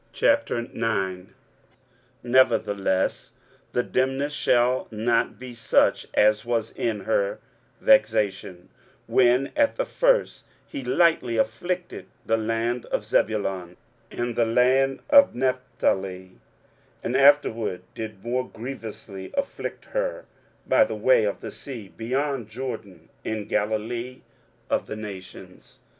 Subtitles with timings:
[0.15, 1.27] 23:009:001
[2.23, 3.33] Nevertheless
[3.71, 7.37] the dimness shall not be such as was in her
[7.79, 8.69] vexation,
[9.05, 13.77] when at the first he lightly afflicted the land of Zebulun
[14.09, 16.31] and the land of Naphtali,
[17.03, 20.25] and afterward did more grievously afflict her
[20.65, 24.21] by the way of the sea, beyond Jordan, in Galilee
[24.67, 25.77] of the nations.